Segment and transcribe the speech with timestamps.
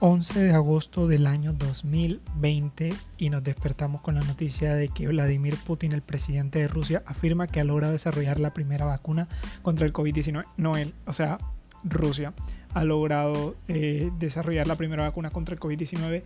[0.00, 5.56] 11 de agosto del año 2020 y nos despertamos con la noticia de que Vladimir
[5.56, 9.26] Putin, el presidente de Rusia, afirma que ha logrado desarrollar la primera vacuna
[9.62, 10.44] contra el COVID-19.
[10.56, 11.38] No él, o sea,
[11.82, 12.32] Rusia
[12.74, 16.22] ha logrado eh, desarrollar la primera vacuna contra el COVID-19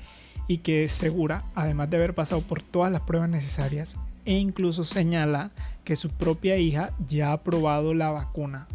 [0.49, 3.97] y que es segura, además de haber pasado por todas las pruebas necesarias
[4.27, 5.51] e incluso señala
[5.85, 8.69] que su propia hija ya ha probado la vacuna.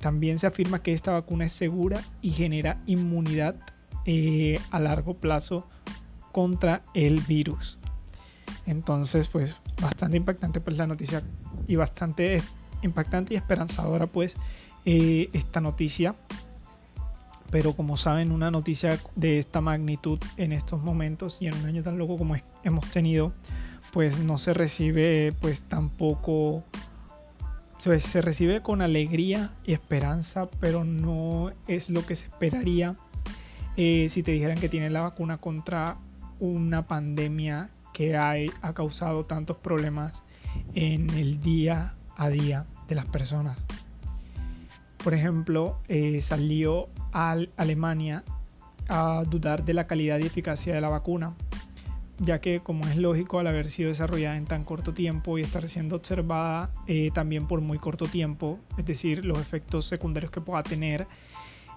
[0.00, 3.56] También se afirma que esta vacuna es segura y genera inmunidad
[4.06, 5.66] eh, a largo plazo
[6.32, 7.78] contra el virus.
[8.66, 11.22] Entonces, pues bastante impactante pues la noticia
[11.66, 12.42] y bastante
[12.82, 14.36] impactante y esperanzadora pues
[14.84, 16.14] eh, esta noticia.
[17.50, 21.82] Pero como saben, una noticia de esta magnitud en estos momentos y en un año
[21.82, 23.32] tan loco como hemos tenido,
[23.92, 26.64] pues no se recibe pues tampoco
[27.78, 32.96] se, se recibe con alegría y esperanza, pero no es lo que se esperaría
[33.76, 35.96] eh, si te dijeran que tiene la vacuna contra
[36.40, 40.24] una pandemia que hay, ha causado tantos problemas
[40.74, 43.58] en el día a día de las personas.
[45.02, 48.24] Por ejemplo, eh, salió a Alemania
[48.88, 51.34] a dudar de la calidad y eficacia de la vacuna,
[52.18, 55.68] ya que como es lógico al haber sido desarrollada en tan corto tiempo y estar
[55.68, 60.62] siendo observada eh, también por muy corto tiempo, es decir, los efectos secundarios que pueda
[60.62, 61.06] tener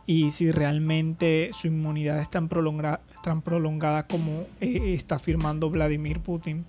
[0.07, 6.65] y si realmente su inmunidad es tan prolongada, como eh, está afirmando Vladimir Putin.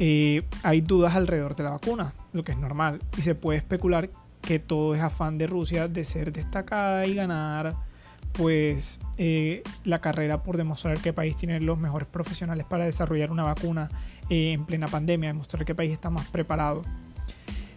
[0.00, 4.10] Eh, hay dudas alrededor de la vacuna, lo que es normal, y se puede especular
[4.42, 7.76] que todo es afán de Rusia de ser destacada y ganar
[8.32, 13.42] pues eh, la carrera por demostrar el país tiene los mejores profesionales para desarrollar una
[13.42, 13.88] vacuna
[14.28, 16.84] en plena pandemia, demostrar el país está más preparado.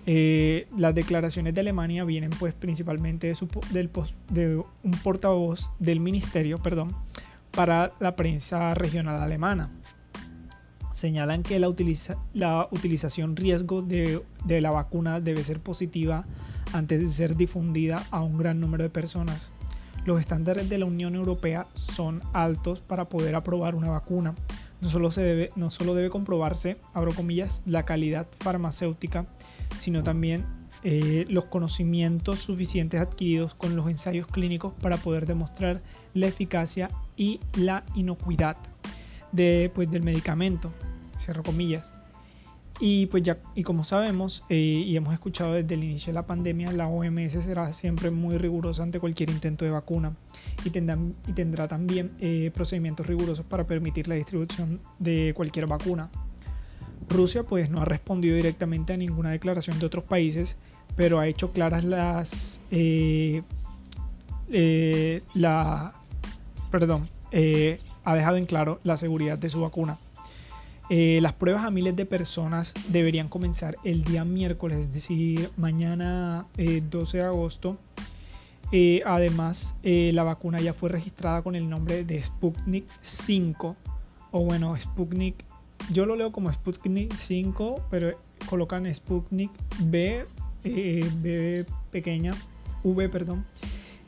[0.05, 3.35] Eh, las declaraciones de Alemania vienen pues principalmente de,
[3.71, 3.89] del,
[4.29, 6.95] de un portavoz del ministerio perdón,
[7.51, 9.69] para la prensa regional alemana.
[10.91, 16.25] Señalan que la, utiliza, la utilización riesgo de, de la vacuna debe ser positiva
[16.73, 19.51] antes de ser difundida a un gran número de personas.
[20.03, 24.33] Los estándares de la Unión Europea son altos para poder aprobar una vacuna.
[24.81, 29.27] No solo, se debe, no solo debe comprobarse, abro comillas, la calidad farmacéutica,
[29.81, 30.45] sino también
[30.83, 35.81] eh, los conocimientos suficientes adquiridos con los ensayos clínicos para poder demostrar
[36.13, 38.57] la eficacia y la inocuidad
[39.31, 40.71] de, pues, del medicamento,
[41.19, 41.93] cierro comillas.
[42.79, 46.25] Y pues ya, y como sabemos eh, y hemos escuchado desde el inicio de la
[46.25, 50.15] pandemia, la OMS será siempre muy rigurosa ante cualquier intento de vacuna
[50.63, 56.09] y tendrá, y tendrá también eh, procedimientos rigurosos para permitir la distribución de cualquier vacuna.
[57.09, 60.57] Rusia pues no ha respondido directamente a ninguna declaración de otros países,
[60.95, 63.43] pero ha hecho claras las eh,
[65.33, 65.93] la
[66.71, 67.09] perdón
[68.03, 69.97] ha dejado en claro la seguridad de su vacuna.
[70.89, 76.47] Eh, las pruebas a miles de personas deberían comenzar el día miércoles, es decir, mañana
[76.57, 77.77] 12 eh, de agosto.
[78.73, 83.75] Eh, además, la vacuna ya fue registrada con el nombre de Sputnik 5,
[84.31, 85.45] o bueno, Sputnik,
[85.91, 88.17] yo lo leo como Sputnik 5, pero
[88.49, 90.25] colocan Sputnik B,
[90.63, 92.33] B pequeña,
[92.83, 93.45] V, perdón,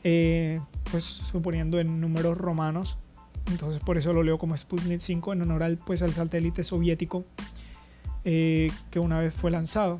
[0.02, 2.98] pues suponiendo en números romanos
[3.46, 7.24] entonces por eso lo leo como Sputnik 5 en honor al, pues, al satélite soviético
[8.24, 9.96] eh, que una vez fue lanzado.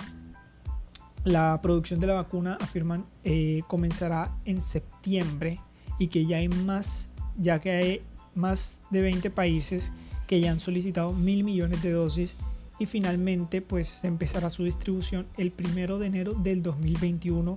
[1.24, 5.60] La producción de la vacuna, afirman, eh, comenzará en septiembre
[5.98, 7.08] y que ya hay más,
[7.38, 8.02] ya que hay
[8.34, 9.92] más de 20 países
[10.34, 12.34] que ya han solicitado mil millones de dosis
[12.80, 17.56] y finalmente pues empezará su distribución el primero de enero del 2021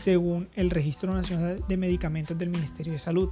[0.00, 3.28] según el Registro Nacional de Medicamentos del Ministerio de Salud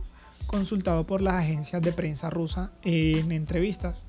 [0.46, 4.04] consultado por las agencias de prensa rusa en entrevistas.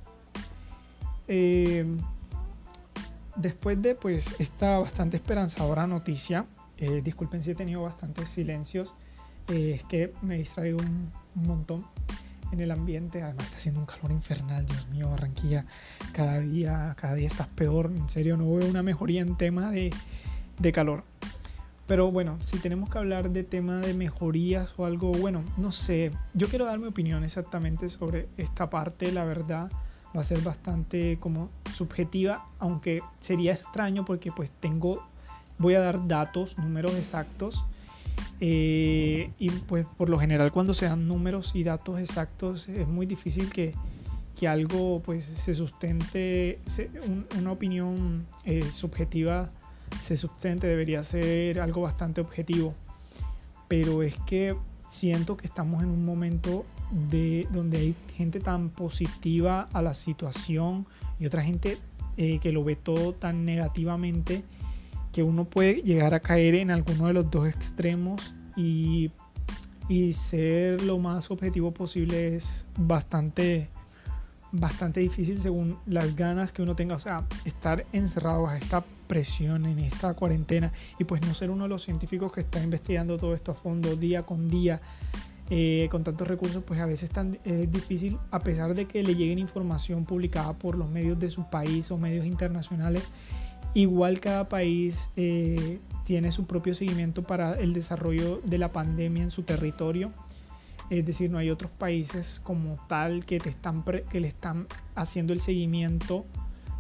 [1.28, 1.88] Eh,
[3.36, 6.46] después de pues esta bastante esperanzadora noticia,
[6.78, 8.94] eh, disculpen si he tenido bastantes silencios,
[9.48, 11.84] eh, es que me he distraído un, montón
[12.52, 15.66] en el ambiente, además está haciendo un calor infernal, Dios mío, Barranquilla,
[16.14, 19.94] cada día, cada día estás peor, en serio, no veo una mejoría en tema de,
[20.60, 21.04] de calor.
[21.88, 26.12] Pero bueno, si tenemos que hablar de tema de mejorías o algo, bueno, no sé,
[26.34, 29.70] yo quiero dar mi opinión exactamente sobre esta parte, la verdad
[30.16, 35.04] va a ser bastante como subjetiva, aunque sería extraño porque pues tengo,
[35.58, 37.66] voy a dar datos, números exactos.
[38.40, 43.06] Eh, y pues por lo general cuando se dan números y datos exactos es muy
[43.06, 43.76] difícil que,
[44.36, 46.60] que algo pues se sustente,
[47.38, 49.52] una opinión eh, subjetiva
[50.00, 52.74] se sustente, debería ser algo bastante objetivo.
[53.68, 54.56] Pero es que
[54.88, 60.86] siento que estamos en un momento de donde hay gente tan positiva a la situación
[61.20, 61.78] y otra gente
[62.18, 64.44] eh, que lo ve todo tan negativamente
[65.12, 69.12] que uno puede llegar a caer en alguno de los dos extremos y,
[69.90, 73.70] y ser lo más objetivo posible es bastante
[74.52, 79.66] bastante difícil según las ganas que uno tenga, o sea, estar encerrado a esta presión
[79.66, 83.34] en esta cuarentena y pues no ser uno de los científicos que está investigando todo
[83.34, 84.82] esto a fondo día con día
[85.50, 89.16] eh, con tantos recursos, pues a veces tan, es difícil, a pesar de que le
[89.16, 93.04] lleguen información publicada por los medios de su país o medios internacionales,
[93.74, 99.32] igual cada país eh, tiene su propio seguimiento para el desarrollo de la pandemia en
[99.32, 100.12] su territorio
[100.92, 105.32] es decir, no hay otros países como tal que, te están que le están haciendo
[105.32, 106.26] el seguimiento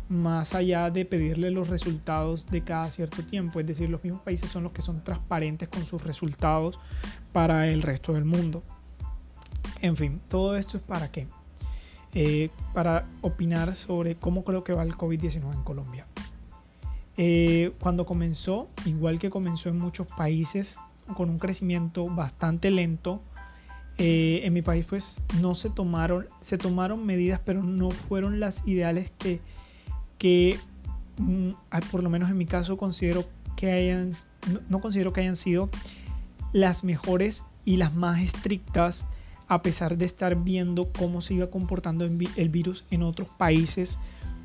[0.09, 3.61] más allá de pedirle los resultados de cada cierto tiempo.
[3.61, 6.77] Es decir, los mismos países son los que son transparentes con sus resultados
[7.31, 8.63] para el resto del mundo.
[9.81, 11.29] En fin, todo esto es para qué?
[12.13, 16.05] Eh, para opinar sobre cómo creo que va el COVID-19 en Colombia.
[17.17, 20.77] Eh, cuando comenzó, igual que comenzó en muchos países,
[21.13, 23.21] con un crecimiento bastante lento,
[23.97, 28.65] eh, en mi país pues no se tomaron, se tomaron medidas, pero no fueron las
[28.67, 29.41] ideales que,
[30.17, 30.57] que
[31.17, 31.51] mm,
[31.91, 33.25] por lo menos en mi caso considero
[33.55, 34.13] que hayan,
[34.69, 35.69] no, considero que hayan sido
[36.53, 39.07] las mejores y las más estrictas
[39.47, 43.99] a pesar de estar viendo cómo se iba comportando el virus en otros países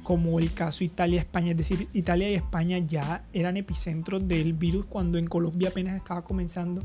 [0.07, 5.19] como el caso Italia-España, es decir, Italia y España ya eran epicentros del virus cuando
[5.19, 6.85] en Colombia apenas estaba comenzando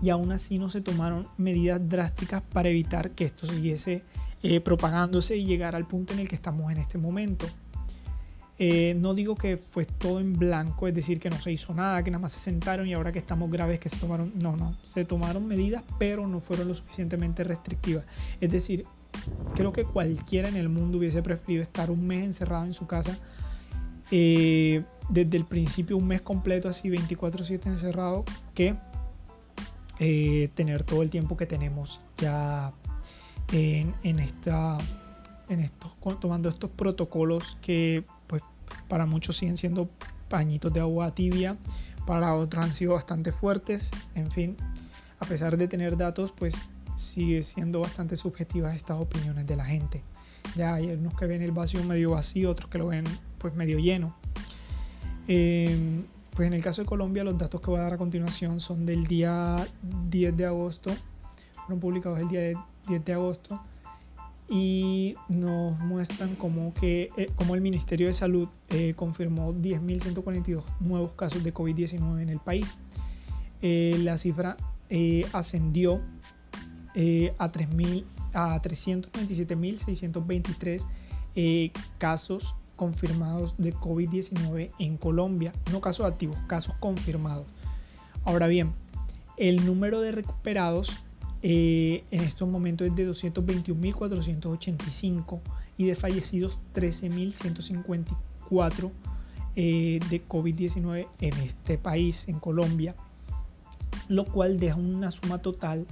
[0.00, 4.04] y aún así no se tomaron medidas drásticas para evitar que esto siguiese
[4.44, 7.44] eh, propagándose y llegar al punto en el que estamos en este momento.
[8.56, 12.04] Eh, no digo que fue todo en blanco, es decir, que no se hizo nada,
[12.04, 14.76] que nada más se sentaron y ahora que estamos graves que se tomaron, no, no,
[14.82, 18.04] se tomaron medidas, pero no fueron lo suficientemente restrictivas.
[18.40, 18.84] Es decir,
[19.54, 23.18] creo que cualquiera en el mundo hubiese preferido estar un mes encerrado en su casa,
[24.10, 28.24] eh, desde el principio un mes completo así 24/7 encerrado,
[28.54, 28.76] que
[29.98, 32.72] eh, tener todo el tiempo que tenemos ya
[33.52, 34.78] en, esta,
[35.48, 38.42] en estos, tomando estos protocolos que pues
[38.88, 39.88] para muchos siguen siendo
[40.28, 41.56] pañitos de agua tibia,
[42.06, 44.56] para otros han sido bastante fuertes, en fin,
[45.18, 46.62] a pesar de tener datos, pues
[47.00, 50.02] sigue siendo bastante subjetivas estas opiniones de la gente.
[50.56, 53.04] Ya hay unos que ven el vacío medio vacío, otros que lo ven
[53.38, 54.16] pues medio lleno.
[55.28, 56.02] Eh,
[56.34, 58.86] pues en el caso de Colombia, los datos que voy a dar a continuación son
[58.86, 59.56] del día
[60.08, 60.90] 10 de agosto,
[61.52, 63.60] fueron publicados el día 10 de agosto
[64.50, 71.12] y nos muestran como que eh, como el Ministerio de Salud eh, confirmó 10.142 nuevos
[71.12, 72.66] casos de COVID-19 en el país.
[73.62, 74.56] Eh, la cifra
[75.32, 76.00] ascendió
[76.94, 80.82] a, 3.000, a 327.623
[81.98, 85.52] casos confirmados de COVID-19 en Colombia.
[85.70, 87.46] No casos activos, casos confirmados.
[88.24, 88.72] Ahora bien,
[89.36, 91.02] el número de recuperados
[91.42, 95.40] eh, en estos momentos es de 221.485
[95.78, 98.90] y de fallecidos 13.154
[99.56, 102.94] eh, de COVID-19 en este país, en Colombia,
[104.08, 105.86] lo cual deja una suma total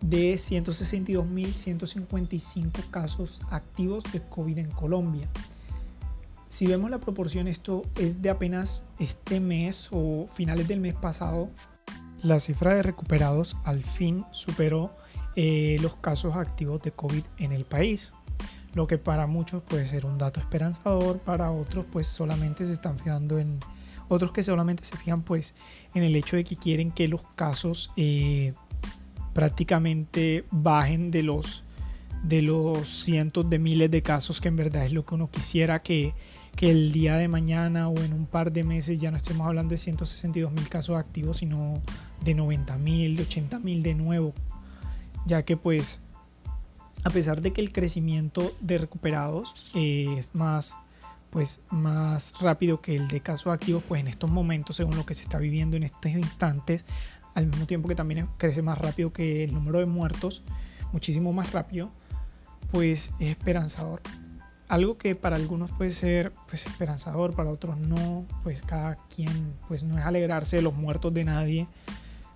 [0.00, 5.26] de 162.155 casos activos de COVID en Colombia.
[6.48, 11.50] Si vemos la proporción, esto es de apenas este mes o finales del mes pasado.
[12.22, 14.90] La cifra de recuperados al fin superó
[15.36, 18.12] eh, los casos activos de COVID en el país,
[18.74, 22.98] lo que para muchos puede ser un dato esperanzador, para otros pues solamente se están
[22.98, 23.58] fijando en,
[24.10, 25.54] otros que solamente se fijan pues
[25.94, 28.52] en el hecho de que quieren que los casos eh,
[29.32, 31.64] prácticamente bajen de los
[32.22, 35.82] de los cientos de miles de casos que en verdad es lo que uno quisiera
[35.82, 36.12] que,
[36.54, 39.70] que el día de mañana o en un par de meses ya no estemos hablando
[39.70, 41.80] de 162 mil casos activos, sino
[42.22, 44.34] de 90 mil, 80 mil de nuevo,
[45.24, 46.00] ya que pues
[47.04, 50.76] a pesar de que el crecimiento de recuperados es más
[51.30, 55.14] pues más rápido que el de casos activos, pues en estos momentos, según lo que
[55.14, 56.84] se está viviendo en estos instantes,
[57.34, 60.42] al mismo tiempo que también crece más rápido que el número de muertos,
[60.92, 61.90] muchísimo más rápido,
[62.70, 64.00] pues es esperanzador.
[64.68, 69.82] Algo que para algunos puede ser pues esperanzador, para otros no, pues cada quien pues
[69.82, 71.66] no es alegrarse de los muertos de nadie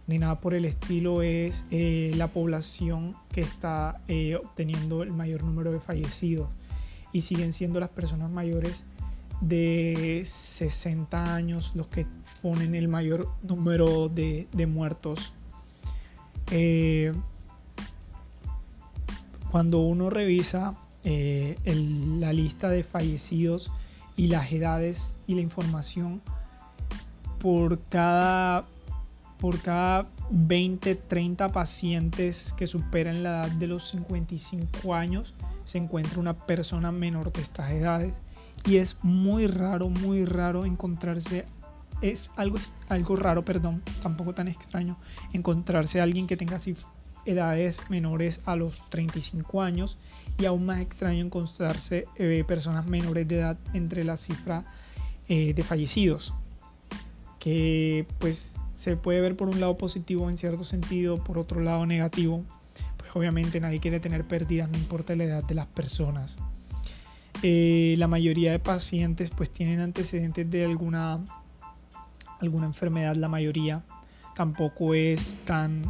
[0.07, 5.43] ni nada por el estilo, es eh, la población que está eh, obteniendo el mayor
[5.43, 6.49] número de fallecidos
[7.13, 8.85] y siguen siendo las personas mayores
[9.49, 12.07] de 60 años los que
[12.43, 15.33] ponen el mayor número de, muertos.
[16.51, 17.13] Eh,
[19.51, 20.75] cuando uno revisa
[21.05, 23.71] eh, la lista de fallecidos
[24.17, 26.23] y las edades y la información
[27.39, 28.65] por cada,
[29.39, 35.35] por cada 20, 30 pacientes que superan la edad de los 55 años,
[35.65, 38.15] se encuentra una persona menor de estas edades.
[38.67, 41.45] Y es muy raro, muy raro encontrarse,
[42.01, 44.97] es algo, algo raro, perdón, tampoco tan extraño,
[45.33, 46.75] encontrarse alguien que tenga así
[47.27, 49.99] edades menores a los 35 años
[50.39, 54.65] y aún más extraño encontrarse eh, personas menores de edad entre la cifra
[55.29, 56.35] eh, de fallecidos
[57.39, 61.87] que pues se puede ver por un lado positivo en cierto sentido por otro lado
[61.87, 62.45] negativo
[62.97, 66.39] pues obviamente nadie quiere tener pérdidas no importa la edad de las personas
[67.47, 71.23] eh, la mayoría de pacientes pues tienen antecedentes de alguna
[72.41, 73.85] alguna enfermedad la mayoría.
[74.35, 75.83] Tampoco es tan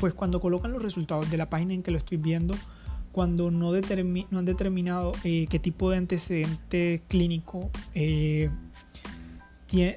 [0.00, 2.54] pues cuando colocan los resultados de la página en que lo estoy viendo,
[3.12, 8.48] cuando no, no han determinado eh, qué tipo de antecedente clínico eh,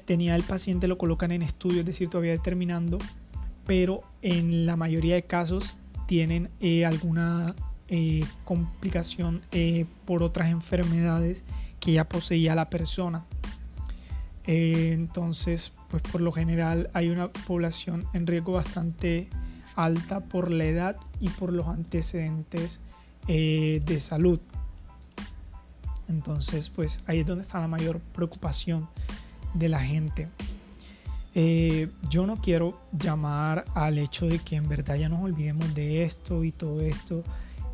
[0.04, 2.98] tenía el paciente, lo colocan en estudio, es decir, todavía determinando,
[3.66, 6.50] pero en la mayoría de casos tienen
[6.84, 7.54] alguna
[8.44, 9.42] complicación
[10.06, 11.44] por otras enfermedades
[11.78, 13.24] que ya poseía la persona.
[14.46, 19.28] entonces, pues por lo general hay una población en riesgo bastante
[19.76, 22.80] alta por la edad y por los antecedentes
[23.28, 24.40] eh, de salud.
[26.08, 28.88] Entonces, pues ahí es donde está la mayor preocupación
[29.54, 30.28] de la gente.
[31.34, 36.02] Eh, yo no quiero llamar al hecho de que en verdad ya nos olvidemos de
[36.02, 37.24] esto y todo esto.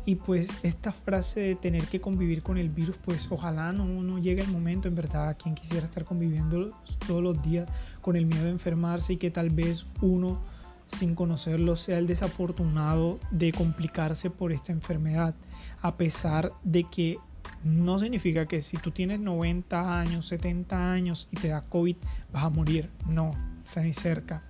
[0.09, 4.17] Y pues esta frase de tener que convivir con el virus, pues ojalá no, no
[4.17, 6.75] llegue el momento, en verdad, quien quisiera estar conviviendo
[7.05, 7.69] todos los días
[8.01, 10.41] con el miedo de enfermarse y que tal vez uno
[10.87, 15.35] sin conocerlo sea el desafortunado de complicarse por esta enfermedad,
[15.79, 17.19] a pesar de que
[17.63, 21.97] no significa que si tú tienes 90 años, 70 años y te da COVID
[22.33, 24.41] vas a morir, no, está ni cerca.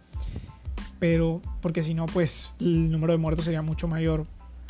[1.00, 4.26] Pero porque si no, pues el número de muertos sería mucho mayor,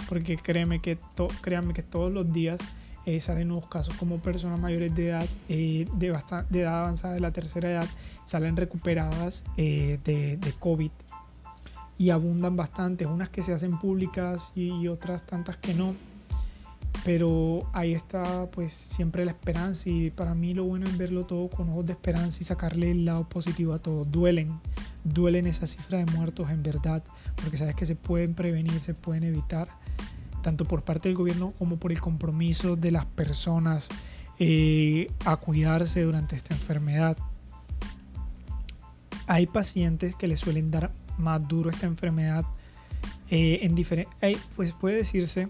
[0.08, 0.98] porque créeme que,
[1.42, 2.60] créanme que todos los días
[3.06, 6.18] eh, salen nuevos casos como personas mayores de edad, eh, de,
[6.50, 7.88] de edad avanzada, de la tercera edad,
[8.26, 10.92] salen recuperadas eh, de, de COVID
[12.00, 15.94] y abundan bastante, unas que se hacen públicas y, otras tantas que no.
[17.06, 21.50] Pero ahí está pues siempre la esperanza y para mí lo bueno es verlo todo
[21.50, 24.06] con ojos de esperanza y sacarle el lado positivo a todo.
[24.06, 24.60] Duelen,
[25.04, 27.04] duelen esa cifra de muertos en verdad,
[27.36, 29.70] porque sabes que se pueden prevenir, se pueden evitar,
[30.42, 33.90] tanto por parte del gobierno como por el compromiso de las personas
[34.40, 37.18] eh, a cuidarse durante esta enfermedad.
[39.28, 42.46] Hay pacientes que le suelen dar más duro esta enfermedad.
[43.30, 43.76] Eh, en
[44.56, 45.50] pues puede decirse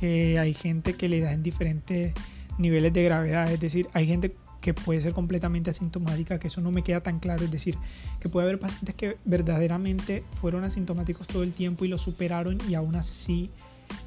[0.00, 2.14] que hay gente que le da en diferentes
[2.56, 6.70] niveles de gravedad, es decir, hay gente que puede ser completamente asintomática, que eso no
[6.70, 7.76] me queda tan claro, es decir,
[8.18, 12.74] que puede haber pacientes que verdaderamente fueron asintomáticos todo el tiempo y lo superaron y
[12.74, 13.50] aún así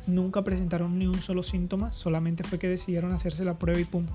[0.08, 4.06] nunca presentaron ni un solo síntoma, solamente fue que decidieron hacerse la prueba y pum,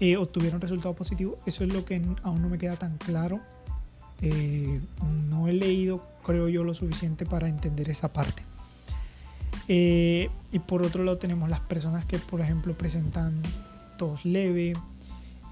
[0.00, 1.38] eh, obtuvieron resultado positivo.
[1.44, 3.40] Eso es lo que aún no me queda tan claro.
[4.20, 4.80] Eh,
[5.28, 8.42] no he leído creo yo, lo suficiente para entender esa parte.
[9.68, 13.42] Eh, y por otro lado tenemos las personas que, por ejemplo, presentan
[13.98, 14.72] tos leve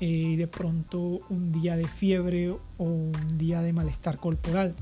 [0.01, 4.75] eh, y de pronto un día de fiebre o un día de malestar corporal.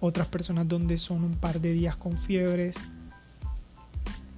[0.00, 2.76] Otras personas donde son un par de días con fiebres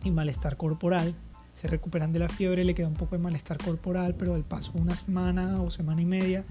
[0.03, 1.15] y malestar corporal.
[1.55, 4.73] Se recuperan de la fiebre, le queda un poco de malestar corporal, pero al paso
[4.73, 6.45] de una semana o semana y media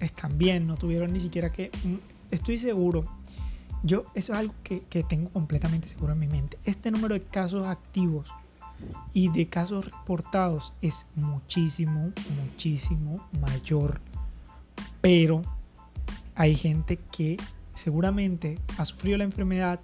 [0.00, 1.70] están bien, no tuvieron ni siquiera que...
[1.84, 1.96] Mm,
[2.30, 3.04] estoy seguro
[3.82, 6.58] yo, eso es algo que, tengo completamente seguro en mi mente.
[6.64, 8.30] Este número de casos activos
[9.12, 12.12] y de casos reportados es muchísimo,
[12.44, 14.00] muchísimo mayor.
[15.00, 15.42] Pero
[16.34, 17.38] hay gente que
[17.74, 19.80] seguramente ha sufrido la enfermedad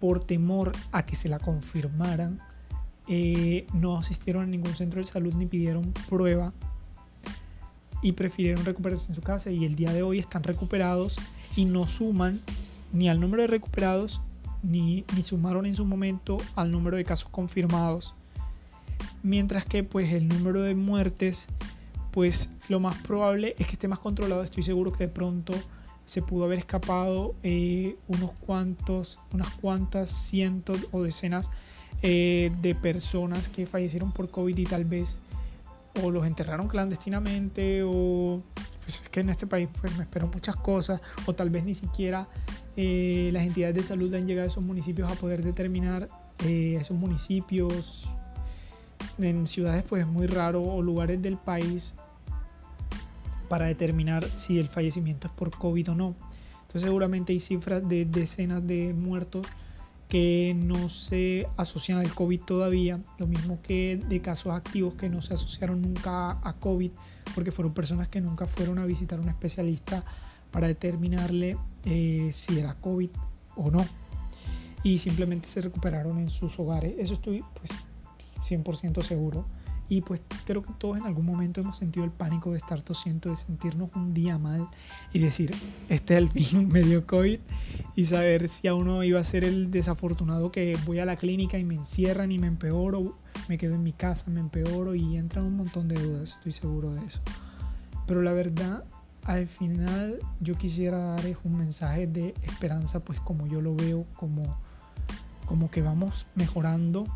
[0.00, 2.40] por temor a que se la confirmaran.
[3.08, 6.52] Eh, no asistieron a ningún centro de salud ni pidieron prueba
[8.02, 11.16] y prefirieron recuperarse en su casa y el día de hoy están recuperados
[11.56, 12.42] y no suman
[12.94, 14.22] ni al número de recuperados
[14.62, 18.14] ni, sumaron en su momento al número de casos confirmados.
[19.22, 21.48] Mientras que pues el número de muertes
[22.12, 24.42] pues lo más probable es que esté más controlado.
[24.42, 25.52] Estoy seguro que de pronto
[26.06, 31.50] se pudo haber escapado eh, unos cuantos, unas cuantas cientos o decenas
[32.02, 35.18] eh, de personas que fallecieron por COVID y tal vez
[36.02, 38.42] o los enterraron clandestinamente o
[38.84, 41.74] pues es que en este país pues me espero muchas cosas o tal vez ni
[41.74, 42.28] siquiera
[42.76, 46.08] eh, las entidades de salud han llegado a esos municipios a poder determinar
[46.44, 48.08] eh, esos municipios,
[49.18, 51.94] en ciudades pues muy raro o lugares del país
[53.48, 56.14] para determinar si el fallecimiento es por COVID o no.
[56.62, 59.46] Entonces seguramente hay cifras de decenas de muertos
[60.08, 65.22] que no se asocian al COVID todavía, lo mismo que de casos activos que no
[65.22, 66.90] se asociaron nunca a COVID,
[67.34, 70.04] porque fueron personas que nunca fueron a visitar a un especialista
[70.50, 73.10] para determinarle eh, si era COVID
[73.56, 73.84] o no.
[74.82, 76.94] Y simplemente se recuperaron en sus hogares.
[76.98, 77.70] Eso estoy pues
[78.48, 79.46] 100% seguro.
[79.88, 83.30] Y pues creo que todos en algún momento hemos sentido el pánico de estar tosiendo,
[83.30, 84.66] de sentirnos un día mal
[85.12, 85.54] y decir,
[85.88, 87.38] este es el fin, me dio COVID
[87.94, 91.58] y saber si a uno iba a ser el desafortunado que voy a la clínica
[91.58, 95.44] y me encierran y me empeoro, me quedo en mi casa, me empeoro y entran
[95.44, 97.20] un montón de dudas, estoy seguro de eso.
[98.06, 98.84] Pero la verdad,
[99.24, 104.58] al final yo quisiera dar un mensaje de esperanza, pues como yo lo veo, como,
[105.46, 107.06] como que vamos mejorando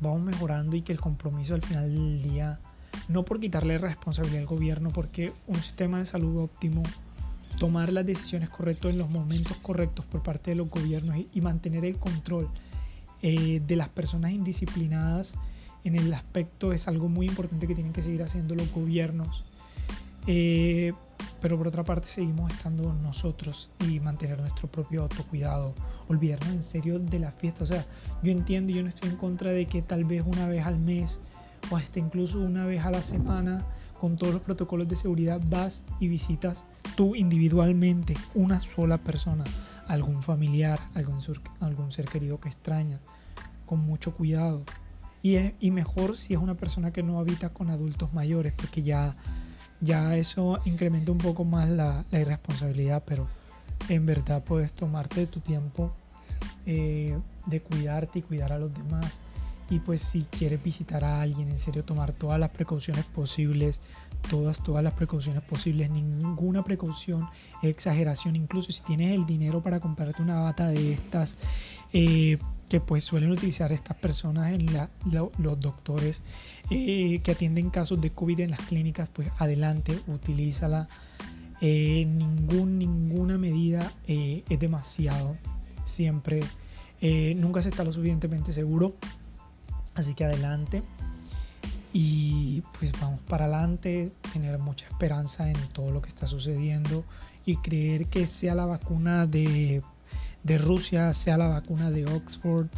[0.00, 2.60] vamos mejorando y que el compromiso al final del día,
[3.08, 6.82] no por quitarle responsabilidad al gobierno, porque un sistema de salud óptimo,
[7.58, 11.84] tomar las decisiones correctas en los momentos correctos por parte de los gobiernos y, mantener
[11.84, 12.48] el control
[13.22, 15.34] eh, de las personas indisciplinadas
[15.84, 19.44] en el aspecto es algo muy importante que tienen que seguir haciendo los gobiernos.
[20.26, 20.92] Eh,
[21.40, 25.74] pero por otra parte seguimos estando nosotros y mantener nuestro propio autocuidado,
[26.08, 27.64] olvidarnos en serio de la fiesta.
[27.64, 27.84] O sea,
[28.22, 31.18] yo entiendo yo no estoy en contra de que tal vez una vez al mes
[31.70, 33.64] o hasta incluso una vez a la semana
[34.00, 36.64] con todos los protocolos de seguridad vas y visitas
[36.96, 39.44] tú individualmente una sola persona,
[39.86, 41.18] algún familiar, algún,
[41.60, 43.00] algún ser querido que extrañas,
[43.64, 44.64] con mucho cuidado.
[45.22, 49.16] Y, y mejor si es una persona que no habita con adultos mayores, porque ya
[49.80, 53.28] ya eso incrementa un poco más la, irresponsabilidad, pero
[53.88, 55.92] en verdad puedes tomarte tu tiempo
[56.64, 59.20] eh, de cuidarte y cuidar a los demás.
[59.68, 63.80] Y pues si quieres visitar a alguien, en serio tomar todas las precauciones posibles,
[64.30, 67.28] todas, todas las precauciones posibles, ninguna precaución,
[67.62, 71.36] exageración, incluso si tienes el dinero para comprarte una bata de estas,
[71.92, 74.66] eh, que pues suelen utilizar estas personas en
[75.06, 76.20] los doctores
[76.70, 80.88] eh, que atienden casos de COVID en las clínicas, pues adelante, utilízala.
[81.60, 85.36] Eh, ningún, ninguna medida es demasiado.
[85.84, 86.42] Siempre,
[87.36, 88.94] nunca se está lo suficientemente seguro.
[89.94, 90.82] Así que adelante.
[91.92, 97.04] Y pues vamos para adelante, tener mucha esperanza en todo lo que está sucediendo
[97.46, 99.82] y creer que sea la vacuna de
[100.46, 102.68] de Rusia, sea la vacuna de Oxford,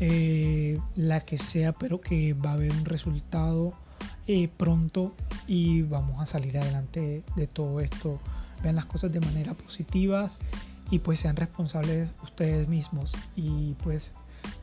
[0.00, 3.74] eh, la que sea, pero que va a haber un resultado
[4.28, 5.14] eh, pronto
[5.46, 8.20] y vamos a salir adelante de todo esto.
[8.62, 10.38] Vean las cosas de manera positivas
[10.90, 14.12] y pues sean responsables ustedes mismos y pues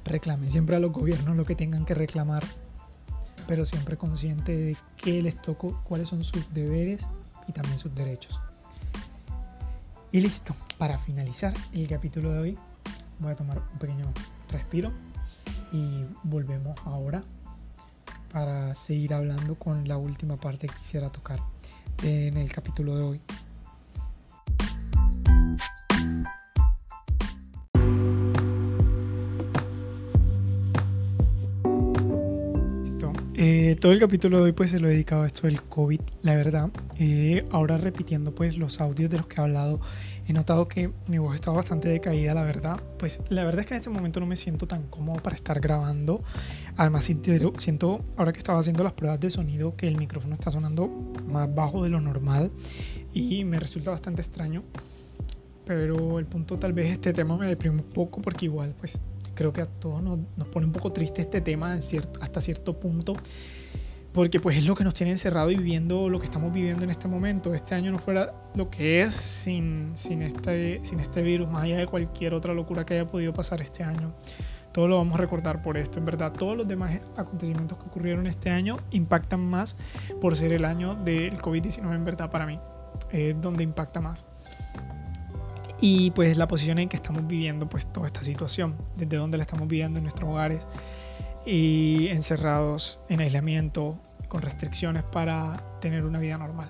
[0.06, 2.46] reclamen siempre a los gobiernos lo que tengan que reclamar,
[3.48, 7.06] pero siempre consciente de qué les tocó, cuáles son sus deberes
[7.48, 8.39] y también sus derechos.
[10.15, 12.58] Y listo, para finalizar el capítulo de hoy,
[13.19, 14.13] voy a tomar un pequeño
[14.49, 14.93] respiro
[15.73, 17.21] y volvemos ahora
[18.32, 21.41] para seguir hablando con la última parte que quisiera tocar
[22.01, 23.21] en el capítulo de hoy.
[33.86, 36.34] Todo el capítulo de hoy pues se lo he dedicado a esto del COVID, la
[36.36, 36.71] verdad.
[36.98, 39.80] Eh, ahora repitiendo pues los audios de los que he hablado,
[40.28, 42.82] he notado que mi voz está bastante decaída, la verdad.
[42.98, 45.60] Pues la verdad es que en este momento no me siento tan cómodo para estar
[45.60, 46.24] grabando.
[46.78, 50.88] Además siento, ahora que estaba haciendo las pruebas de sonido, que el micrófono está sonando
[51.28, 52.50] más bajo de lo normal
[53.13, 54.63] y me resulta bastante extraño.
[55.63, 59.00] Pero el punto tal vez este tema me deprime un poco porque igual pues
[59.36, 60.17] creo que a todos nos,
[60.48, 63.15] pone un poco triste este tema cierto, hasta cierto punto,
[64.15, 66.89] porque pues es lo que nos tiene encerrado y viviendo lo que estamos viviendo en
[66.89, 67.54] este momento.
[67.54, 71.75] Este año no fuera lo que es sin, sin, este, sin este virus, más allá
[71.75, 74.13] de cualquier otra locura que haya podido pasar este año.
[74.71, 75.99] Todo lo vamos a recordar por esto.
[75.99, 79.75] En verdad, todos los demás acontecimientos que ocurrieron este año impactan más
[80.21, 82.58] por ser el año del COVID-19, en verdad, para mí.
[83.12, 84.25] Es donde impacta más
[85.82, 89.43] y pues la posición en que estamos viviendo pues toda esta situación, desde donde la
[89.43, 90.65] estamos viviendo en nuestros hogares
[91.45, 96.69] y encerrados en aislamiento con restricciones para tener una vida normal.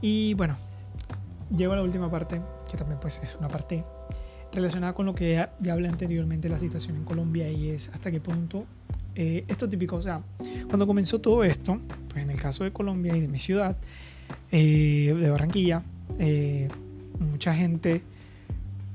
[0.00, 0.56] Y bueno,
[1.54, 3.84] llego a la última parte, que también pues es una parte
[4.52, 8.20] relacionada con lo que ya, hablé anteriormente la situación en Colombia y es hasta qué
[8.20, 8.66] punto
[9.14, 10.22] eh, esto típico, o sea,
[10.68, 11.78] cuando comenzó todo esto,
[12.08, 13.76] pues en el caso de Colombia y de mi ciudad,
[14.52, 15.82] eh, de Barranquilla,
[16.18, 16.68] eh,
[17.18, 18.02] mucha gente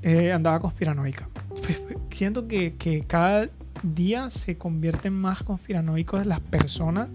[0.02, 1.28] eh, andaba conspiranoica.
[1.48, 3.48] pues, siento que, que cada
[3.82, 7.08] día se convierten más conspiranoicos las personas,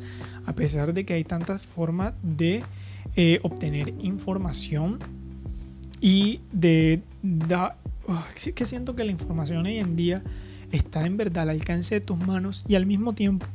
[0.46, 2.64] a pesar de que hay tantas formas de
[3.16, 5.00] eh, obtener información
[6.00, 7.02] y de...
[7.22, 7.78] Da,
[8.56, 10.24] que siento que la información hoy en día
[10.72, 13.46] está en verdad al alcance de tus manos y al mismo tiempo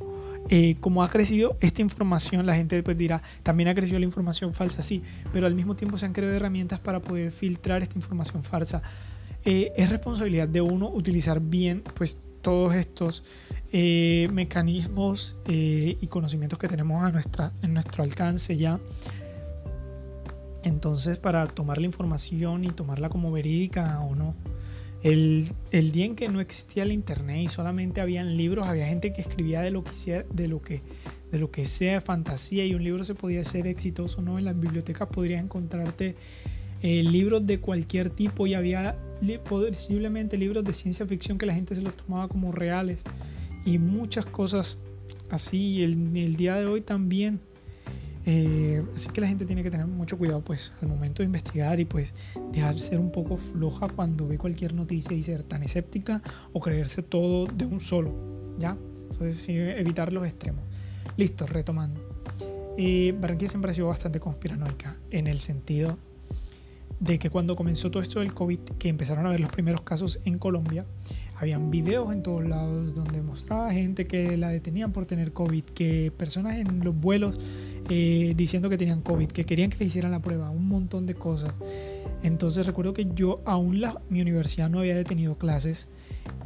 [0.48, 4.54] eh, como ha crecido esta información, la gente después dirá, también ha crecido la información
[4.54, 8.44] falsa, sí, pero al mismo tiempo se han creado herramientas para poder filtrar esta información
[8.44, 8.82] falsa.
[9.44, 13.24] Eh, es responsabilidad de uno utilizar bien pues todos estos
[13.72, 18.78] eh, mecanismos y conocimientos que tenemos a nuestra, en nuestro alcance ya.
[20.62, 24.36] Entonces, para tomar la información y tomarla como verídica o no.
[25.02, 29.22] El, día en que no existía el internet y solamente habían libros, había gente que
[29.22, 30.82] escribía de lo que, de lo que,
[31.32, 34.38] de lo que sea fantasía y un libro se podía ser exitoso no.
[34.38, 36.14] En las bibliotecas podrías encontrarte
[36.82, 38.98] eh, libros de cualquier tipo y había
[39.48, 42.98] posiblemente libros de ciencia ficción que la gente se los tomaba como reales
[43.64, 44.78] y muchas cosas
[45.30, 45.82] así.
[45.82, 47.40] El, el día de hoy también
[48.28, 51.78] eh, así que la gente tiene que tener mucho cuidado pues al momento de investigar
[51.78, 52.12] y pues
[52.50, 56.20] dejar ser un poco floja cuando ve cualquier noticia y ser tan escéptica
[56.52, 58.12] o creerse todo de un solo,
[58.58, 58.76] ¿ya?
[59.12, 60.64] Entonces evitar los extremos.
[61.16, 62.00] Listo, retomando.
[62.76, 65.96] Eh, Barranquilla siempre ha sido bastante conspiranoica en el sentido
[67.00, 70.20] de que cuando comenzó todo esto del COVID, que empezaron a ver los primeros casos
[70.24, 70.86] en Colombia,
[71.34, 76.12] habían videos en todos lados donde mostraba gente que la detenían por tener COVID, que
[76.16, 77.38] personas en los vuelos
[77.90, 81.14] eh, diciendo que tenían COVID, que querían que le hicieran la prueba, un montón de
[81.14, 81.52] cosas.
[82.22, 85.88] Entonces recuerdo que yo aún la, mi universidad no había detenido clases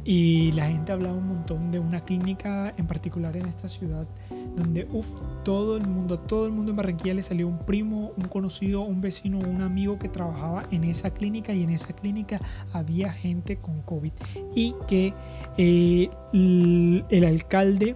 [0.03, 4.07] y la gente hablaba un montón de una clínica en particular en esta ciudad
[4.55, 5.07] donde uf,
[5.43, 9.01] todo el mundo, todo el mundo en Barranquilla le salió un primo, un conocido, un
[9.01, 12.39] vecino, un amigo que trabajaba en esa clínica y en esa clínica
[12.73, 14.11] había gente con COVID
[14.55, 15.13] y que
[15.57, 17.95] eh, el alcalde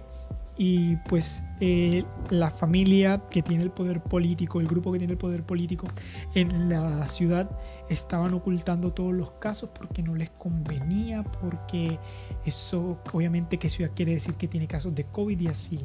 [0.58, 5.18] y pues eh, la familia que tiene el poder político, el grupo que tiene el
[5.18, 5.86] poder político
[6.34, 7.50] en la ciudad
[7.90, 11.98] estaban ocultando todos los casos porque no les convenía, porque
[12.44, 15.80] eso obviamente que ciudad quiere decir que tiene casos de COVID y así.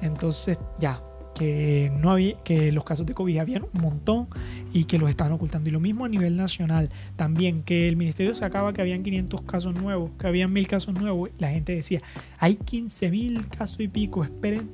[0.00, 1.02] Entonces ya,
[1.34, 4.28] que no había que los casos de COVID habían un montón
[4.76, 8.34] y que los estaban ocultando y lo mismo a nivel nacional también que el ministerio
[8.34, 12.02] sacaba que habían 500 casos nuevos que habían mil casos nuevos la gente decía
[12.38, 14.68] hay 15 mil casos y pico esperen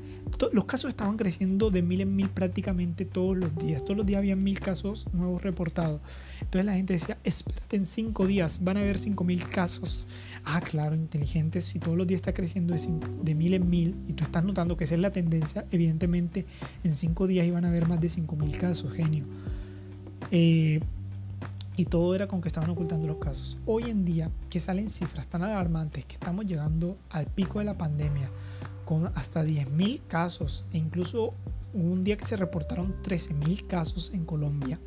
[0.52, 4.18] los casos estaban creciendo de mil en mil prácticamente todos los días todos los días
[4.18, 6.00] habían mil casos nuevos reportados
[6.40, 10.08] entonces la gente decía espérate en cinco días van a haber cinco mil casos
[10.44, 11.60] Ah, claro, inteligente.
[11.60, 14.84] Si todos los días está creciendo de, mil en mil y tú estás notando que
[14.84, 16.46] esa es la tendencia, evidentemente
[16.82, 19.24] en cinco días iban a haber más de cinco mil casos, genio.
[20.32, 20.80] Eh,
[21.76, 23.58] y todo era con que estaban ocultando los casos.
[23.66, 27.78] Hoy en día, que salen cifras tan alarmantes que estamos llegando al pico de la
[27.78, 28.30] pandemia
[28.84, 31.34] con hasta 10.000 casos e incluso
[31.74, 34.80] un día que se reportaron 13.000 casos en Colombia,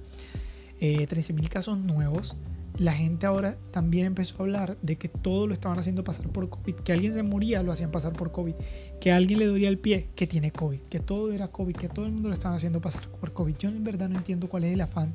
[0.80, 2.36] eh, 13.000 casos nuevos
[2.78, 6.50] la gente ahora también empezó a hablar de que todo lo estaban haciendo pasar por
[6.50, 8.54] COVID, que alguien se moría, lo hacían pasar por COVID,
[9.00, 12.06] que alguien le dolía el pie, que tiene COVID, que todo era COVID, que todo
[12.06, 13.56] el mundo lo estaban haciendo pasar por COVID.
[13.58, 15.14] Yo en verdad no entiendo cuál es el afán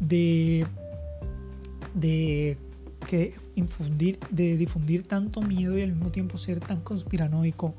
[0.00, 0.66] de,
[1.94, 2.56] de
[3.08, 7.74] que infundir, difundir tanto miedo y al mismo tiempo ser tan conspiranoico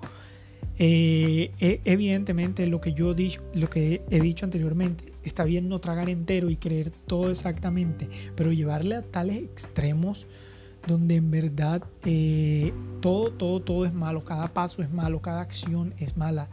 [0.80, 5.80] eh, e, evidentemente lo que yo dicho, lo que he dicho anteriormente, está bien no
[5.80, 10.28] tragar entero y creer todo exactamente, pero llevarle a tales extremos
[10.88, 15.94] donde en verdad eh, todo, todo, todo es malo, cada paso es malo, cada acción
[15.98, 16.50] es mala.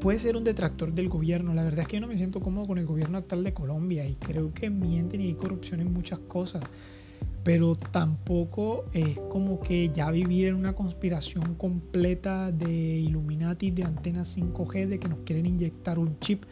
[0.00, 1.54] Puede ser un detractor del gobierno.
[1.54, 4.04] La verdad es que yo no me siento cómodo con el gobierno actual de Colombia
[4.04, 6.62] y creo que mienten y hay corrupción en muchas cosas
[7.44, 14.36] pero tampoco es como que ya vivir en una conspiración completa de Illuminati, de antenas
[14.36, 16.44] 5G, de que nos quieren inyectar un chip,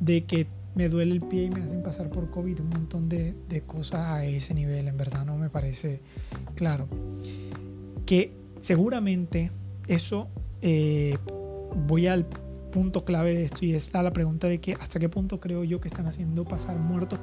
[0.00, 3.34] de que me duele el pie y me hacen pasar por COVID, un montón de,
[3.66, 6.00] cosas a ese nivel, en verdad no me parece
[6.54, 6.88] claro.
[8.06, 9.50] Que seguramente
[9.86, 10.28] eso,
[10.62, 11.18] eh,
[11.86, 12.26] voy al
[12.72, 15.80] punto clave de esto y es la pregunta de que hasta qué punto creo yo
[15.80, 17.20] que están haciendo pasar muertos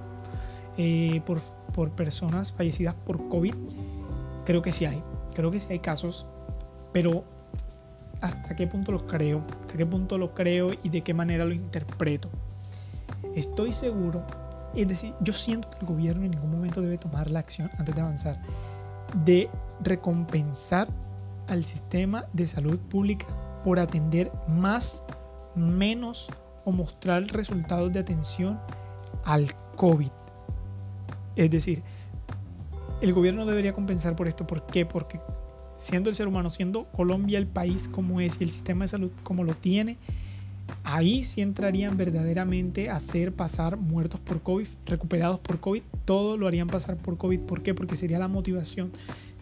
[0.78, 1.42] eh, por,
[1.74, 3.56] por personas fallecidas por COVID.
[4.46, 6.26] Creo que sí hay, creo que sí hay casos,
[6.94, 7.24] pero
[8.22, 11.54] hasta qué punto los creo, hasta qué punto lo creo y de qué manera lo
[11.54, 12.30] interpreto.
[13.40, 14.26] Estoy seguro,
[14.76, 17.96] es decir, yo siento que el gobierno en ningún momento debe tomar la acción antes
[17.96, 18.42] de avanzar,
[19.24, 19.50] de
[19.82, 20.90] recompensar
[21.48, 23.26] al sistema de salud pública
[23.64, 25.06] por atender más,
[25.56, 26.30] menos
[26.66, 28.60] o mostrar resultados de atención
[29.24, 30.12] al COVID.
[31.38, 31.82] Es decir,
[33.00, 34.46] el gobierno debería compensar por esto.
[34.46, 34.86] ¿Por qué?
[34.86, 35.22] Porque
[35.78, 39.12] siendo el ser humano, siendo Colombia el país como es y el sistema de salud
[39.24, 39.98] como lo tiene,
[40.84, 46.48] ahí sí entrarían verdaderamente a hacer pasar muertos por COVID, recuperados por COVID, todo lo
[46.48, 47.42] harían pasar por COVID.
[47.42, 47.74] ¿Por qué?
[47.74, 48.92] Porque sería la motivación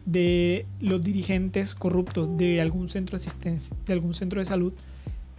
[0.05, 4.73] de los dirigentes corruptos de algún centro de asistencia, de algún centro de salud,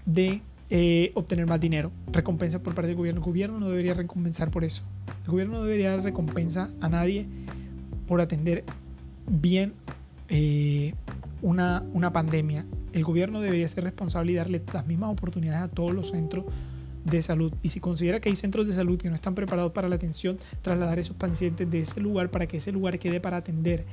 [0.04, 3.20] de eh, obtener más dinero, recompensa por parte del gobierno.
[3.20, 4.82] El gobierno no debería recompensar por eso.
[5.24, 7.26] El gobierno no debería dar recompensa a nadie
[8.06, 8.64] por atender
[9.26, 9.72] bien
[10.28, 10.92] eh,
[11.42, 12.66] una, una pandemia.
[12.92, 16.44] El gobierno debería ser responsable y darle las mismas oportunidades a todos los centros
[17.04, 17.52] de salud.
[17.62, 20.38] Y si considera que hay centros de salud que no están preparados para la atención,
[20.62, 23.84] trasladar esos pacientes de ese lugar para que ese lugar quede para atender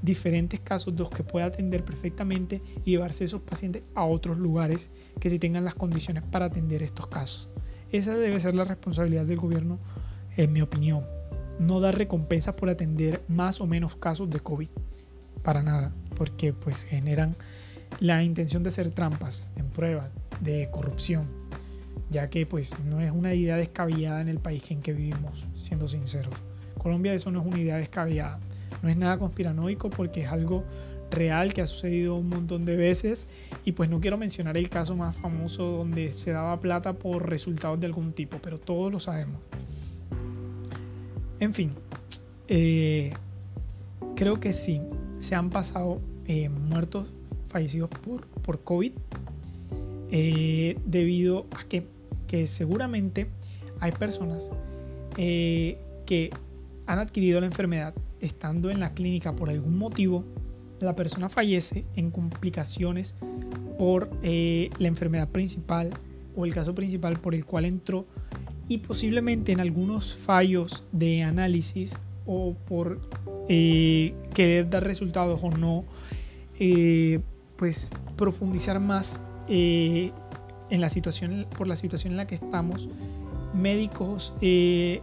[0.00, 5.28] diferentes casos, los que pueda atender perfectamente y llevarse esos pacientes a otros lugares que
[5.28, 7.48] si tengan las condiciones para atender estos casos.
[7.90, 9.78] Esa debe ser la responsabilidad del gobierno,
[10.36, 11.04] en mi opinión.
[11.58, 14.68] No dar recompensas por atender más o menos casos de COVID.
[15.42, 17.36] Para nada, porque pues generan
[18.00, 21.26] la intención de hacer trampas en pruebas de corrupción,
[22.10, 25.88] ya que pues no es una idea descabellada en el país en que vivimos, siendo
[25.88, 26.34] sinceros.
[26.78, 28.40] Colombia eso no es una idea descabellada,
[28.82, 30.64] no es nada conspiranoico porque es algo
[31.12, 33.26] real que ha sucedido un montón de veces
[33.64, 37.78] y pues no quiero mencionar el caso más famoso donde se daba plata por resultados
[37.78, 39.40] de algún tipo, pero todos lo sabemos.
[41.38, 41.72] En fin,
[42.48, 43.12] eh,
[44.16, 44.80] creo que sí,
[45.22, 47.08] se han pasado eh, muertos
[47.46, 48.92] fallecidos por, por COVID
[50.10, 51.86] eh, debido a que,
[52.26, 53.28] que, seguramente
[53.80, 54.50] hay personas
[55.16, 56.30] eh, que
[56.86, 60.24] han adquirido la enfermedad estando en la clínica por algún motivo,
[60.80, 63.14] la persona fallece en complicaciones
[63.78, 65.90] por eh, la enfermedad principal
[66.36, 68.06] o el caso principal por el cual entró
[68.68, 73.00] y posiblemente en algunos fallos de análisis o por
[73.46, 75.84] querer dar resultados o no
[77.62, 80.10] pues profundizar más eh,
[80.68, 82.88] en la situación, por la situación en la que estamos,
[83.54, 85.00] médicos, eh,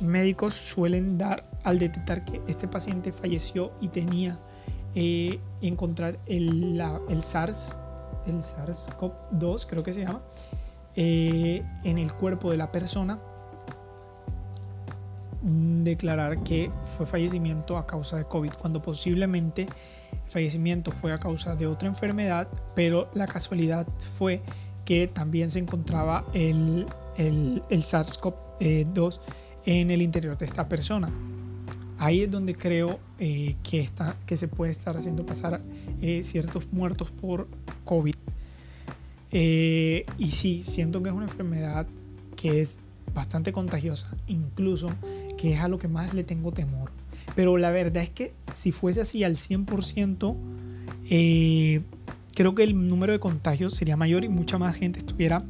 [0.00, 4.40] médicos suelen dar al detectar que este paciente falleció y tenía
[4.96, 7.76] eh, encontrar el, el SARS,
[8.26, 10.22] el SARS-CoV-2 creo que se llama,
[10.96, 13.20] en el cuerpo de la persona,
[15.42, 19.66] declarar que fue fallecimiento a causa de COVID, cuando posiblemente
[20.26, 24.42] fallecimiento fue a causa de otra enfermedad, pero la casualidad fue
[24.84, 29.20] que también se encontraba el, el, SARS-CoV-2
[29.66, 31.10] en el interior de esta persona.
[31.98, 35.60] Ahí es donde creo eh, que, está, que se puede estar haciendo pasar
[36.00, 37.48] eh, ciertos muertos por
[37.84, 38.14] COVID.
[39.30, 41.86] Eh, y sí, siento que es una enfermedad
[42.36, 42.78] que es
[43.12, 44.90] bastante contagiosa, incluso
[45.38, 46.90] que es a lo que más le tengo temor.
[47.34, 50.36] Pero la verdad es que si fuese así al 100%,
[51.08, 51.80] eh,
[52.34, 55.42] creo que el número de contagios sería mayor y mucha más gente estuviera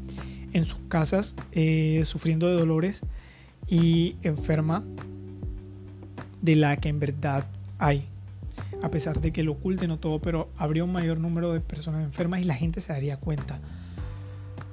[0.52, 3.00] en sus casas eh, sufriendo de dolores
[3.66, 4.84] y enferma
[6.40, 7.46] de la que en verdad
[7.78, 8.04] hay.
[8.82, 12.04] A pesar de que lo oculten o todo, pero habría un mayor número de personas
[12.04, 13.60] enfermas y la gente se daría cuenta.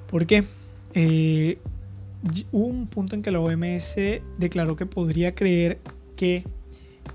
[0.08, 0.44] ¿Por qué?
[0.94, 1.58] Eh,
[2.52, 3.96] un punto en que la OMS
[4.38, 5.78] declaró que podría creer
[6.16, 6.44] que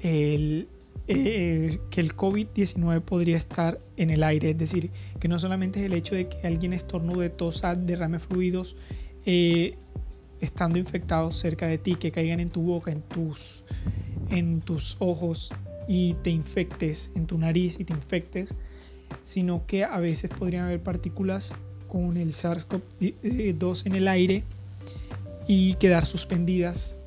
[0.02, 0.68] el,
[1.08, 5.86] eh, que el COVID-19 podría estar en el aire, es decir, que no solamente es
[5.86, 8.76] el hecho de que alguien estornude, tosa, derrame fluidos,
[9.26, 9.76] eh,
[10.40, 13.64] estando infectados cerca de ti, que caigan en tu boca, en tus,
[14.30, 15.54] en tus ojos
[15.88, 18.56] y te infectes, en tu nariz y te infectes,
[19.24, 21.56] sino que a veces podrían haber partículas
[21.88, 24.44] con el SARS-CoV-2 en el aire
[25.48, 26.98] y quedar suspendidas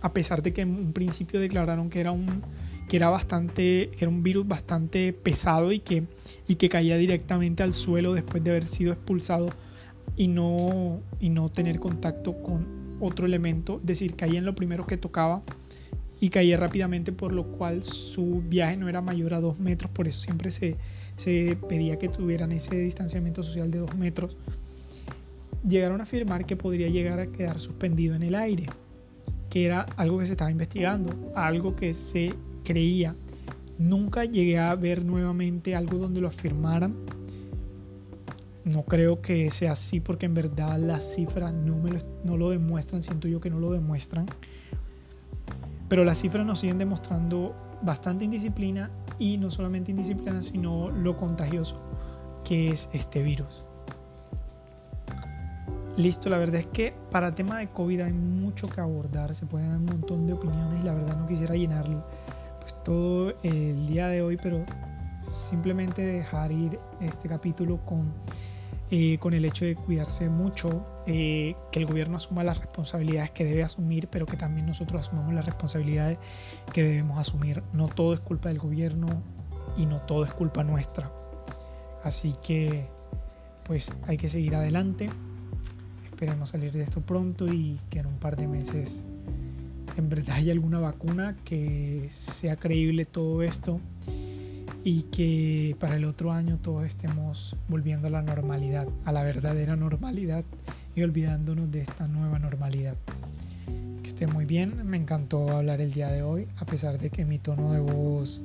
[0.00, 2.42] a pesar de que en un principio declararon que era un
[2.88, 6.04] que era bastante que era un virus bastante pesado y que
[6.46, 9.50] y que caía directamente al suelo después de haber sido expulsado
[10.16, 14.86] y no y no tener contacto con otro elemento, es decir, caía en lo primero
[14.86, 15.42] que tocaba
[16.20, 20.08] y caía rápidamente por lo cual su viaje no era mayor a dos metros, por
[20.08, 20.76] eso siempre se,
[21.16, 24.36] se pedía que tuvieran ese distanciamiento social de dos metros.
[25.66, 28.66] Llegaron a afirmar que podría llegar a quedar suspendido en el aire
[29.48, 33.14] que era algo que se estaba investigando, algo que se creía.
[33.78, 36.94] Nunca llegué a ver nuevamente algo donde lo afirmaran.
[38.64, 42.50] No creo que sea así porque en verdad las cifras no, me lo, no lo
[42.50, 44.26] demuestran, siento yo que no lo demuestran.
[45.88, 51.82] Pero las cifras nos siguen demostrando bastante indisciplina y no solamente indisciplina, sino lo contagioso
[52.44, 53.64] que es este virus.
[55.98, 59.68] Listo, la verdad es que para tema de COVID hay mucho que abordar, se pueden
[59.68, 62.04] dar un montón de opiniones y la verdad no quisiera llenar pues,
[62.60, 64.64] pues todo el día de hoy, pero
[65.24, 68.14] simplemente dejar ir este capítulo con,
[68.92, 73.44] eh, con el hecho de cuidarse mucho, eh, que el gobierno asuma las responsabilidades que
[73.44, 76.20] debe asumir, pero que también nosotros asumamos las responsabilidades
[76.72, 77.64] que debemos asumir.
[77.72, 79.08] No todo es culpa del gobierno
[79.76, 81.10] y no todo es culpa nuestra.
[82.04, 82.86] Así que
[83.64, 85.10] pues hay que seguir adelante.
[86.18, 89.04] Esperemos salir de esto pronto y que en un par de meses
[89.96, 93.78] en verdad haya alguna vacuna que sea creíble todo esto
[94.82, 99.76] y que para el otro año todos estemos volviendo a la normalidad, a la verdadera
[99.76, 100.44] normalidad
[100.96, 102.96] y olvidándonos de esta nueva normalidad.
[104.02, 107.24] Que esté muy bien, me encantó hablar el día de hoy, a pesar de que
[107.26, 108.42] mi tono de voz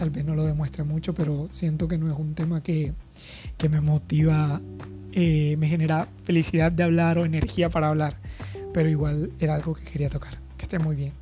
[0.00, 2.94] tal vez no lo demuestre mucho, pero siento que no es un tema que,
[3.68, 4.58] me motiva,
[5.12, 8.16] eh, me genera felicidad de hablar o energía para hablar,
[8.72, 10.38] pero igual era algo que quería tocar.
[10.56, 11.19] Que esté muy bien.